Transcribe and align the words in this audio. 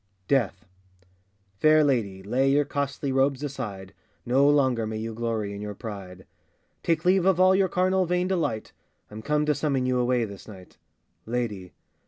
]DEATH. 0.35 0.65
FAIR 1.59 1.83
lady, 1.83 2.23
lay 2.23 2.49
your 2.49 2.65
costly 2.65 3.11
robes 3.11 3.43
aside, 3.43 3.93
No 4.25 4.49
longer 4.49 4.87
may 4.87 4.97
you 4.97 5.13
glory 5.13 5.53
in 5.53 5.61
your 5.61 5.75
pride; 5.75 6.25
Take 6.81 7.05
leave 7.05 7.27
of 7.27 7.39
all 7.39 7.53
your 7.53 7.69
carnal 7.69 8.07
vain 8.07 8.27
delight, 8.27 8.73
I'm 9.11 9.21
come 9.21 9.45
to 9.45 9.53
summon 9.53 9.85
you 9.85 9.99
away 9.99 10.25
this 10.25 10.47
night! 10.47 10.79
LADY. 11.27 11.73